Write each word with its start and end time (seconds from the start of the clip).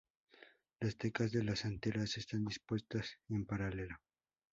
Las 0.79 0.97
tecas 0.97 1.31
de 1.31 1.43
las 1.43 1.63
anteras 1.63 2.17
están 2.17 2.43
dispuestas 2.45 3.19
en 3.29 3.45
paralelo. 3.45 3.97